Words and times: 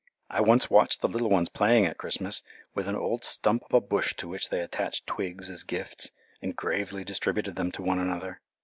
I 0.31 0.41
once 0.41 0.67
watched 0.67 1.01
the 1.01 1.07
little 1.07 1.29
ones 1.29 1.47
playing 1.47 1.85
at 1.85 1.99
Christmas 1.99 2.41
with 2.73 2.87
an 2.87 2.95
old 2.95 3.23
stump 3.23 3.61
of 3.65 3.71
a 3.75 3.79
bush 3.79 4.15
to 4.15 4.27
which 4.27 4.49
they 4.49 4.59
attached 4.61 5.05
twigs 5.05 5.47
as 5.51 5.61
gifts 5.61 6.09
and 6.41 6.55
gravely 6.55 7.03
distributed 7.03 7.55
them 7.55 7.71
to 7.73 7.83
one 7.83 7.99
another. 7.99 8.41